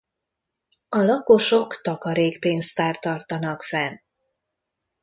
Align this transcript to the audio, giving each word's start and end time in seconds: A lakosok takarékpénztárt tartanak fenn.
A 0.89 0.97
lakosok 0.99 1.81
takarékpénztárt 1.81 3.01
tartanak 3.01 3.63
fenn. 3.63 3.95